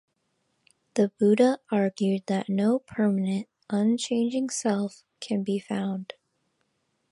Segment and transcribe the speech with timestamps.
[0.95, 6.13] The Buddha argued that no permanent, unchanging "self" can be found.